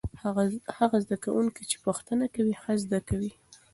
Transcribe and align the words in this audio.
هغه 0.81 0.97
زده 1.05 1.17
کوونکي 1.25 1.63
چې 1.69 1.77
پوښتنه 1.85 2.25
کوي 2.35 2.53
ښه 2.61 2.73
زده 2.83 2.99
کوي. 3.09 3.31